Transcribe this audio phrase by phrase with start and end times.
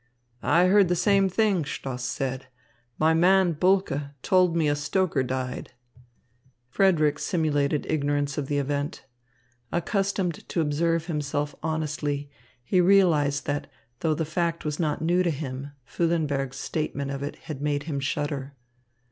[0.41, 2.47] "I heard the same thing," Stoss said.
[2.97, 5.73] "My man, Bulke, told me a stoker died."
[6.71, 9.05] Frederick simulated ignorance of the event.
[9.71, 12.31] Accustomed to observe himself honestly,
[12.63, 13.69] he realized that
[13.99, 17.99] though the fact was not new to him, Füllenberg's statement of it had made him
[17.99, 18.55] shudder.